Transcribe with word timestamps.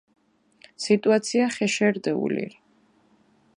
სიტუაცია 0.85 1.45
ხეშე 1.57 1.87
რდჷ 1.97 2.11
ულირი. 2.23 2.51